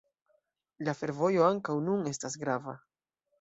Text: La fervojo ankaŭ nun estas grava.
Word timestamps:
La 0.87 0.95
fervojo 1.01 1.43
ankaŭ 1.49 1.75
nun 1.91 2.09
estas 2.13 2.39
grava. 2.45 2.77